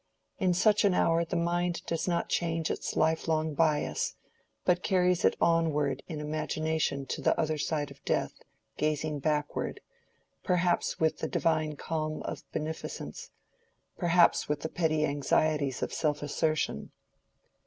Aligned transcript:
In 0.39 0.55
such 0.55 0.83
an 0.83 0.95
hour 0.95 1.23
the 1.23 1.35
mind 1.35 1.83
does 1.85 2.07
not 2.07 2.27
change 2.27 2.71
its 2.71 2.95
lifelong 2.95 3.53
bias, 3.53 4.15
but 4.65 4.81
carries 4.81 5.23
it 5.23 5.35
onward 5.39 6.01
in 6.07 6.19
imagination 6.19 7.05
to 7.05 7.21
the 7.21 7.39
other 7.39 7.59
side 7.59 7.91
of 7.91 8.03
death, 8.03 8.33
gazing 8.77 9.19
backward—perhaps 9.19 10.99
with 10.99 11.19
the 11.19 11.27
divine 11.27 11.75
calm 11.75 12.23
of 12.23 12.41
beneficence, 12.51 13.29
perhaps 13.95 14.49
with 14.49 14.61
the 14.61 14.69
petty 14.69 15.05
anxieties 15.05 15.83
of 15.83 15.93
self 15.93 16.23
assertion. 16.23 16.89